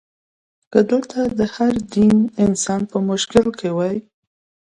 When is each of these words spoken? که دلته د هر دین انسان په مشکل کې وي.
که 0.71 0.79
دلته 0.89 1.19
د 1.39 1.41
هر 1.55 1.73
دین 1.95 2.15
انسان 2.43 2.81
په 2.91 2.97
مشکل 3.09 3.45
کې 3.59 3.69
وي. 3.77 3.95